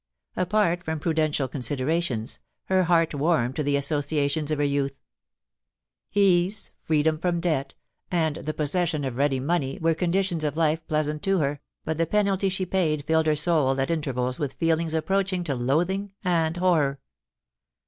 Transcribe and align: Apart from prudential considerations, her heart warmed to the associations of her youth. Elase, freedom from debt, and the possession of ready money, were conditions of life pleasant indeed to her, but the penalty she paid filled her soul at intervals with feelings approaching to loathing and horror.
Apart 0.35 0.81
from 0.83 0.97
prudential 0.99 1.47
considerations, 1.47 2.39
her 2.65 2.85
heart 2.85 3.13
warmed 3.13 3.55
to 3.55 3.61
the 3.61 3.75
associations 3.77 4.49
of 4.49 4.57
her 4.57 4.65
youth. 4.65 4.97
Elase, 6.15 6.71
freedom 6.81 7.19
from 7.19 7.39
debt, 7.39 7.75
and 8.09 8.37
the 8.37 8.53
possession 8.55 9.05
of 9.05 9.15
ready 9.17 9.39
money, 9.39 9.77
were 9.79 9.93
conditions 9.93 10.43
of 10.43 10.57
life 10.57 10.83
pleasant 10.87 11.17
indeed 11.17 11.31
to 11.33 11.37
her, 11.37 11.59
but 11.85 11.99
the 11.99 12.07
penalty 12.07 12.49
she 12.49 12.65
paid 12.65 13.05
filled 13.05 13.27
her 13.27 13.35
soul 13.35 13.79
at 13.79 13.91
intervals 13.91 14.39
with 14.39 14.53
feelings 14.53 14.95
approaching 14.95 15.43
to 15.43 15.53
loathing 15.53 16.13
and 16.23 16.57
horror. 16.57 16.99